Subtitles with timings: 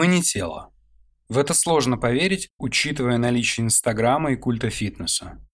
[0.00, 0.72] Мы не тело.
[1.28, 5.46] В это сложно поверить, учитывая наличие Инстаграма и культа фитнеса.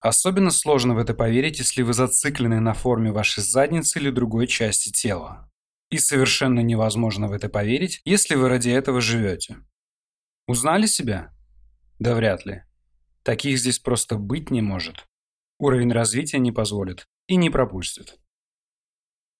[0.00, 4.90] Особенно сложно в это поверить, если вы зациклены на форме вашей задницы или другой части
[4.90, 5.48] тела.
[5.90, 9.58] И совершенно невозможно в это поверить, если вы ради этого живете.
[10.48, 11.32] Узнали себя?
[12.00, 12.64] Да вряд ли.
[13.22, 15.06] Таких здесь просто быть не может.
[15.60, 18.18] Уровень развития не позволит и не пропустит.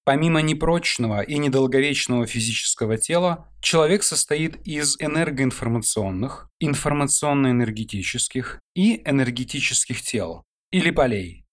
[0.04, 10.90] Помимо непрочного и недолговечного физического тела, человек состоит из энергоинформационных, информационно-энергетических и энергетических тел, или
[10.90, 11.46] полей.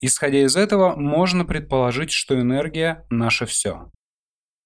[0.00, 3.90] Исходя из этого, можно предположить, что энергия– наше все.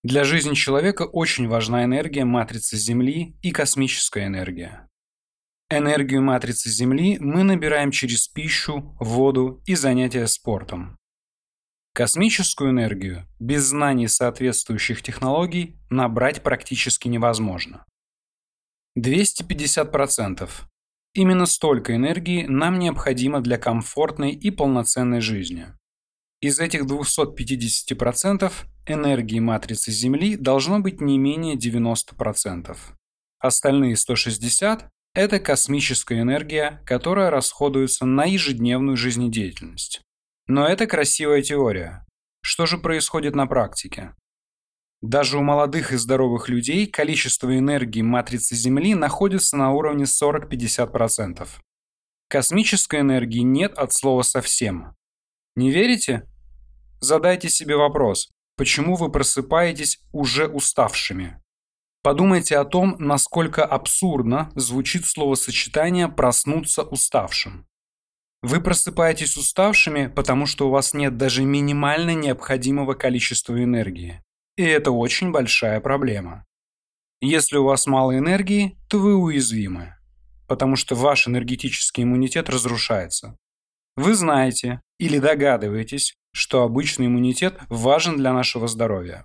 [0.02, 4.90] Для жизни человека очень важна энергия матрицы Земли и космическая энергия.
[5.70, 10.98] Энергию матрицы Земли мы набираем через пищу, воду и занятия спортом.
[11.94, 17.84] Космическую энергию без знаний соответствующих технологий набрать практически невозможно.
[18.98, 20.48] 250%.
[21.12, 25.66] Именно столько энергии нам необходимо для комфортной и полноценной жизни.
[26.40, 28.50] Из этих 250%
[28.86, 32.74] энергии матрицы Земли должно быть не менее 90%.
[33.38, 40.00] Остальные 160%– это космическая энергия, которая расходуется на ежедневную жизнедеятельность.
[40.46, 42.04] Но это красивая теория.
[42.42, 44.14] Что же происходит на практике?
[45.00, 51.48] Даже у молодых и здоровых людей количество энергии матрицы Земли находится на уровне 40-50%.
[52.28, 54.94] Космической энергии нет от слова совсем.
[55.56, 56.28] Не верите?
[57.00, 61.42] Задайте себе вопрос, почему вы просыпаетесь уже уставшими?
[62.02, 67.66] Подумайте о том, насколько абсурдно звучит словосочетание «проснуться уставшим».
[68.42, 74.20] Вы просыпаетесь уставшими, потому что у вас нет даже минимально необходимого количества энергии.
[74.56, 76.44] И это очень большая проблема.
[77.20, 79.94] Если у вас мало энергии, то вы уязвимы,
[80.48, 83.36] потому что ваш энергетический иммунитет разрушается.
[83.94, 89.24] Вы знаете или догадываетесь, что обычный иммунитет важен для нашего здоровья.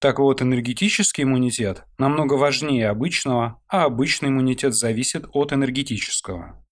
[0.00, 6.65] Так вот, энергетический иммунитет намного важнее обычного, а обычный иммунитет зависит от энергетического.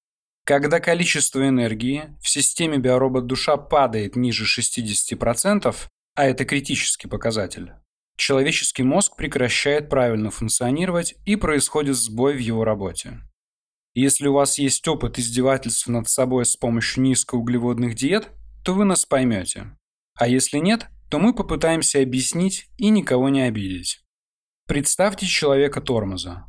[0.44, 5.74] Когда количество энергии в системе биоробот-душа падает ниже 60%,
[6.16, 7.72] а это критический показатель,
[8.18, 13.20] человеческий мозг прекращает правильно функционировать и происходит сбой в его работе.
[13.94, 18.28] Если у вас есть опыт издевательств над собой с помощью низкоуглеводных диет,
[18.64, 19.78] то вы нас поймете.
[20.14, 24.00] А если нет, то мы попытаемся объяснить и никого не обидеть.
[24.66, 26.44] Представьте человека тормоза.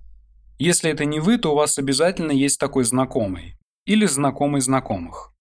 [0.60, 5.32] Если это не вы, то у вас обязательно есть такой знакомый или знакомый знакомых.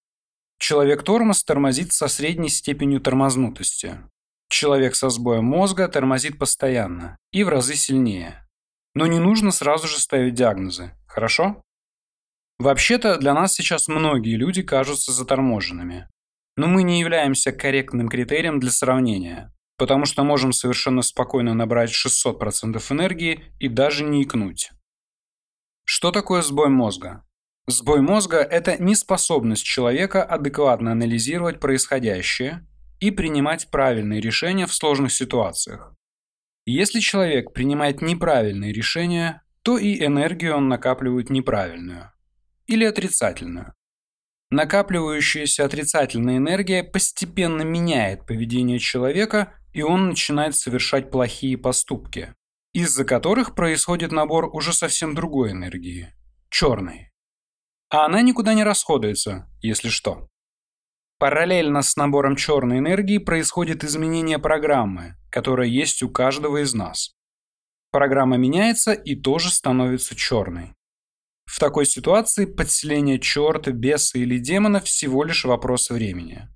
[0.58, 3.98] Человек-тормоз тормозит со средней степенью тормознутости.
[4.48, 8.46] Человек со сбоем мозга тормозит постоянно и в разы сильнее.
[8.94, 11.62] Но не нужно сразу же ставить диагнозы, хорошо?
[12.58, 16.08] Вообще-то для нас сейчас многие люди кажутся заторможенными.
[16.56, 22.80] Но мы не являемся корректным критерием для сравнения, потому что можем совершенно спокойно набрать 600%
[22.92, 24.70] энергии и даже не икнуть.
[25.84, 27.24] Что такое сбой мозга?
[27.66, 32.66] Сбой мозга– это неспособность человека адекватно анализировать происходящее
[33.00, 35.94] и принимать правильные решения в сложных ситуациях.
[36.66, 42.12] Если человек принимает неправильные решения, то и энергию он накапливает неправильную
[42.66, 43.72] или отрицательную.
[44.50, 52.34] Накапливающаяся отрицательная энергия постепенно меняет поведение человека, и он начинает совершать плохие поступки,
[52.74, 56.14] из-за которых происходит набор уже совсем другой энергии–
[56.50, 57.13] черной
[57.94, 60.28] а она никуда не расходуется, если что.
[61.20, 67.14] Параллельно с набором черной энергии происходит изменение программы, которая есть у каждого из нас.
[67.92, 70.74] Программа меняется и тоже становится черной.
[71.44, 76.48] В такой ситуации подселение черта, беса или демона всего лишь вопрос времени.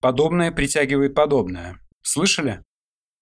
[0.00, 1.78] Подобное притягивает подобное.
[2.00, 2.64] Слышали?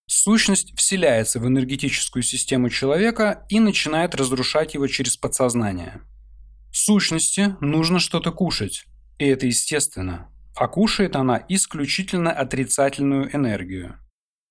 [0.06, 6.02] Сущность вселяется в энергетическую систему человека и начинает разрушать его через подсознание.
[6.76, 8.84] Сущности нужно что-то кушать,
[9.18, 10.28] и это естественно.
[10.56, 14.00] А кушает она исключительно отрицательную энергию.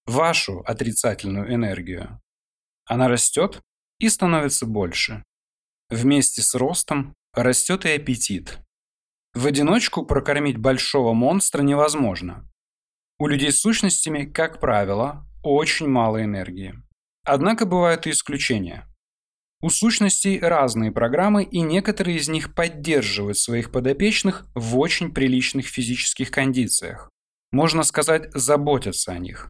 [0.05, 2.21] Вашу отрицательную энергию.
[2.85, 3.59] Она растет
[3.99, 5.21] и становится больше.
[5.89, 8.57] Вместе с ростом растет и аппетит.
[9.33, 12.49] В одиночку прокормить большого монстра невозможно.
[13.19, 16.73] У людей с сущностями, как правило, очень мало энергии.
[17.25, 18.87] Однако бывают и исключения.
[19.63, 26.31] У сущностей разные программы, и некоторые из них поддерживают своих подопечных в очень приличных физических
[26.31, 27.09] кондициях.
[27.53, 29.49] Можно сказать, заботятся о них.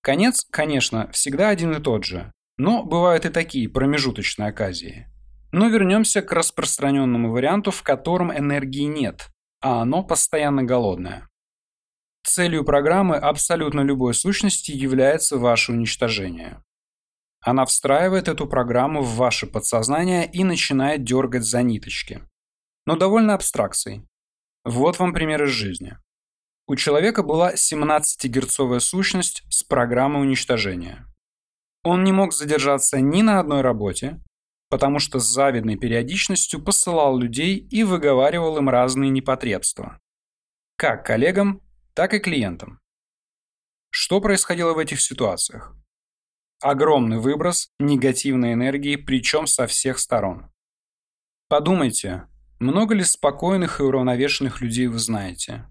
[0.00, 5.06] Конец, конечно, всегда один и тот же, Но бывают и такие промежуточные оказии.
[5.52, 9.28] Но вернемся к распространенному варианту, в котором энергии нет,
[9.60, 11.28] а оно постоянно голодное.
[12.22, 16.62] Целью программы абсолютно любой сущности является ваше уничтожение.
[17.42, 22.22] Она встраивает эту программу в ваше подсознание и начинает дергать за ниточки.
[22.86, 24.06] Но довольно абстракцией.
[24.64, 25.96] Вот вам пример из жизни.
[26.66, 31.06] У человека была 17-герцовая сущность с программой уничтожения.
[31.82, 34.22] Он не мог задержаться ни на одной работе,
[34.68, 39.98] потому что с завидной периодичностью посылал людей и выговаривал им разные непотребства.
[40.76, 41.62] Как коллегам,
[41.94, 42.80] так и клиентам.
[43.90, 45.74] Что происходило в этих ситуациях?
[46.62, 50.50] Огромный выброс негативной энергии, причем со всех сторон.
[51.48, 52.26] Подумайте,
[52.58, 55.64] много ли спокойных и уравновешенных людей вы знаете?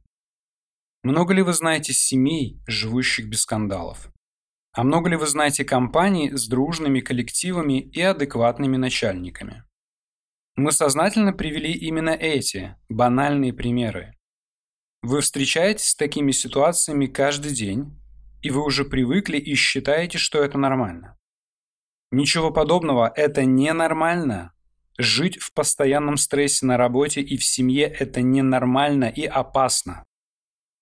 [1.03, 4.11] Много ли вы знаете семей, живущих без скандалов?
[4.73, 9.63] А много ли вы знаете компаний с дружными коллективами и адекватными начальниками?
[10.55, 14.17] Мы сознательно привели именно эти банальные примеры.
[15.03, 17.98] Вы встречаетесь с такими ситуациями каждый день,
[18.41, 21.17] и вы уже привыкли и считаете, что это нормально.
[22.11, 24.53] Ничего подобного, это ненормально.
[24.97, 30.05] Жить в постоянном стрессе на работе и в семье– это ненормально и опасно.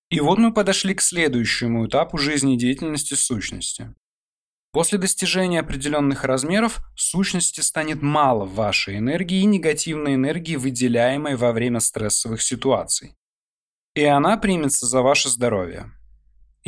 [0.10, 3.94] И вот мы подошли к следующему этапу жизнедеятельности сущности.
[4.72, 11.80] После достижения определенных размеров сущности станет мало вашей энергии и негативной энергии, выделяемой во время
[11.80, 13.16] стрессовых ситуаций.
[13.96, 15.92] И она примется за ваше здоровье.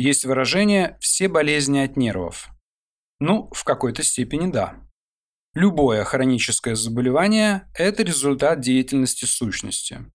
[0.00, 2.48] Есть выражение «все болезни от нервов».
[3.18, 4.80] Ну, в какой-то степени да.
[5.52, 10.10] Любое хроническое заболевание– это результат деятельности сущности.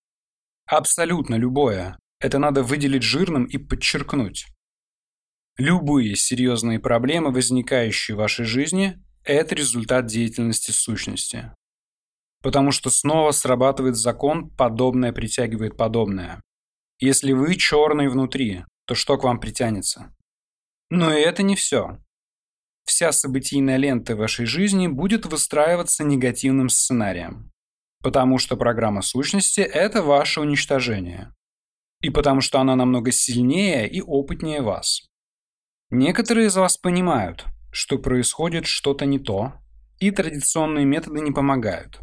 [0.66, 2.00] Абсолютно любое.
[2.20, 4.48] Это надо выделить жирным и подчеркнуть.
[5.56, 11.54] Любые серьезные проблемы, возникающие в вашей жизни, это результат деятельности сущности.
[12.42, 16.42] Потому что снова срабатывает закон «подобное притягивает подобное».
[16.98, 20.16] Если вы черный внутри, то что к вам притянется?
[20.90, 21.98] Но и это не все.
[22.86, 27.52] Вся событийная лента вашей жизни будет выстраиваться негативным сценарием.
[28.02, 31.36] Потому что программа сущности– это ваше уничтожение
[32.06, 35.10] и потому что она намного сильнее и опытнее вас.
[35.90, 39.54] Некоторые из вас понимают, что происходит что-то не то,
[40.00, 42.00] и традиционные методы не помогают.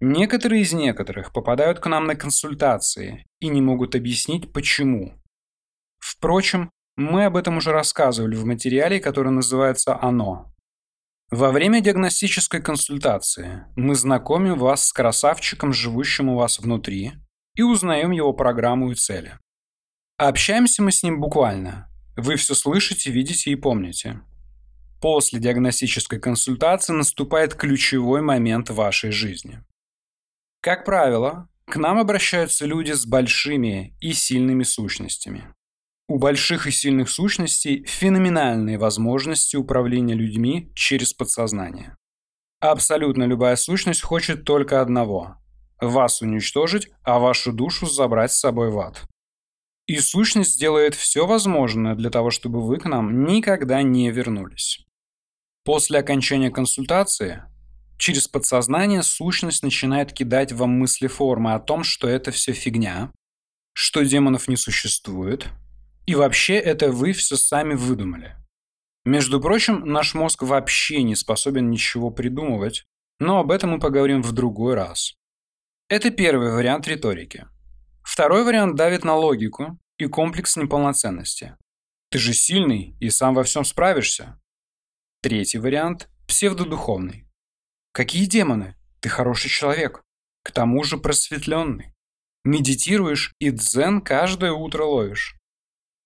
[0.00, 5.21] Некоторые из некоторых попадают к нам на консультации и не могут объяснить, почему.
[6.22, 10.54] Впрочем, мы об этом уже рассказывали в материале, который называется «Оно».
[11.32, 17.14] Во время диагностической консультации мы знакомим вас с красавчиком, живущим у вас внутри,
[17.56, 19.36] и узнаем его программу и цели.
[20.16, 21.88] Общаемся мы с ним буквально.
[22.16, 24.20] Вы все слышите, видите и помните.
[25.00, 29.64] После диагностической консультации наступает ключевой момент вашей жизни.
[30.60, 35.52] Как правило, к нам обращаются люди с большими и сильными сущностями.
[36.12, 41.96] У больших и сильных сущностей феноменальные возможности управления людьми через подсознание.
[42.60, 45.36] Абсолютно любая сущность хочет только одного
[45.80, 49.04] вас уничтожить, а вашу душу забрать с собой в ад.
[49.86, 54.84] И сущность сделает все возможное для того, чтобы вы к нам никогда не вернулись.
[55.64, 57.44] После окончания консультации
[57.96, 63.10] через подсознание сущность начинает кидать вам мысли формы о том, что это все фигня,
[63.72, 65.48] что демонов не существует,
[66.06, 68.36] и вообще это вы все сами выдумали.
[69.04, 72.84] Между прочим, наш мозг вообще не способен ничего придумывать,
[73.18, 75.14] но об этом мы поговорим в другой раз.
[75.88, 77.46] Это первый вариант риторики.
[78.02, 81.56] Второй вариант давит на логику и комплекс неполноценности.
[82.10, 84.40] Ты же сильный и сам во всем справишься.
[85.20, 87.28] Третий вариант– псевдодуховный.
[87.92, 88.76] Какие демоны?
[89.00, 90.02] Ты хороший человек.
[90.42, 91.94] К тому же просветленный.
[92.44, 95.36] Медитируешь и дзен каждое утро ловишь.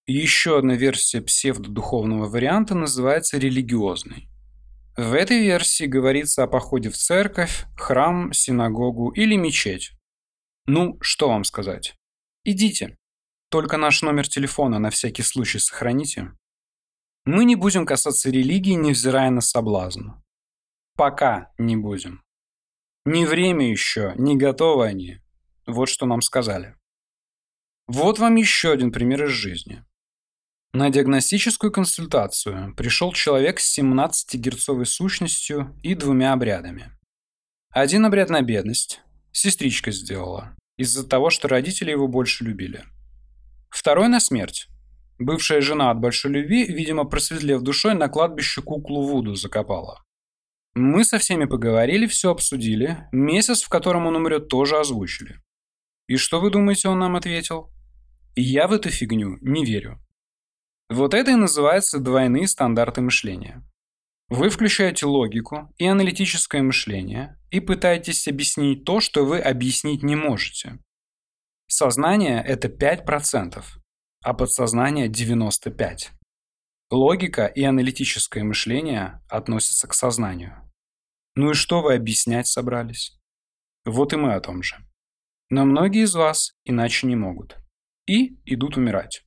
[0.07, 4.29] Еще одна версия псевдодуховного варианта называется религиозный.
[4.97, 9.91] В этой версии говорится о походе в церковь, храм, синагогу или мечеть.
[10.67, 11.97] Ну, что вам сказать?
[12.45, 12.97] Идите.
[13.51, 16.33] Только наш номер телефона на всякий случай сохраните.
[17.25, 20.11] Мы не будем касаться религии, невзирая на соблазн.
[20.97, 22.23] Пока не будем.
[23.05, 25.19] Не время еще, не готовы они.
[25.67, 26.77] Вот что нам сказали.
[27.89, 29.85] Вот вам еще один пример из жизни.
[30.73, 36.93] На диагностическую консультацию пришел человек с 17-герцовой сущностью и двумя обрядами.
[37.71, 39.01] Один обряд на бедность,
[39.33, 42.85] сестричка сделала, из-за того, что родители его больше любили.
[43.71, 44.69] Второй на смерть.
[45.19, 50.03] Бывшая жена от большой любви, видимо, просветлев душой, на кладбище куклу Вуду закопала.
[50.75, 53.09] Мы со всеми поговорили, все обсудили.
[53.11, 55.41] Месяц, в котором он умрет, тоже озвучили.
[56.07, 57.71] И что вы думаете, он нам ответил?
[58.35, 59.99] Я в эту фигню не верю.
[60.89, 63.63] Вот это и называется двойные стандарты мышления.
[64.29, 70.79] Вы включаете логику и аналитическое мышление и пытаетесь объяснить то, что вы объяснить не можете.
[71.69, 73.65] Сознание– это 5%,
[74.23, 76.11] а подсознание– 95%.
[76.91, 80.71] Логика и аналитическое мышление относятся к сознанию.
[81.35, 83.19] Ну и что вы объяснять собрались?
[83.85, 84.77] Вот и мы о том же.
[85.51, 87.57] Но многие из вас иначе не могут.
[88.07, 89.26] И идут умирать.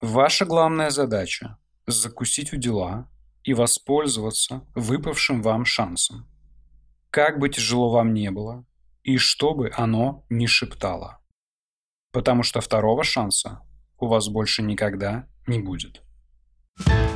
[0.00, 3.10] Ваша главная задача– закусить у дела
[3.42, 6.28] и воспользоваться выпавшим вам шансом.
[7.10, 8.64] Как бы тяжело вам не было,
[9.02, 11.18] и чтобы оно не шептало.
[12.12, 13.62] Потому что второго шанса
[13.98, 16.00] у вас больше никогда не будет.
[16.78, 17.07] thank you